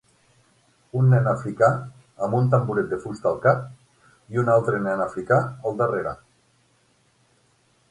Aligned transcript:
Un 1.01 1.11
nen 1.13 1.27
africà 1.31 1.69
amb 2.27 2.37
un 2.37 2.49
tamboret 2.55 2.89
de 2.95 2.99
fusta 3.03 3.29
al 3.33 3.37
cap 3.45 4.09
i 4.37 4.43
un 4.45 4.51
altre 4.55 4.81
nen 4.89 5.07
africà 5.09 5.41
al 5.53 5.81
darrere. 5.85 6.17